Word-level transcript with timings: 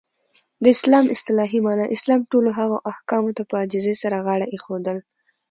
د 0.63 0.65
اسلام 0.75 1.05
اصطلاحی 1.15 1.59
معنا: 1.67 1.85
اسلام 1.95 2.21
ټولو 2.31 2.49
هغه 2.59 2.77
احکامو 2.91 3.35
ته 3.37 3.43
په 3.49 3.55
عاجزی 3.59 3.95
سره 4.01 4.23
غاړه 4.25 4.45
ایښودل. 4.53 4.97